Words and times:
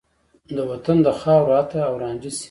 د 0.55 0.57
وطن 0.69 0.97
د 1.05 1.07
خاورو 1.19 1.51
عطر 1.61 1.79
او 1.89 1.93
رانجه 2.03 2.29
شي 2.35 2.39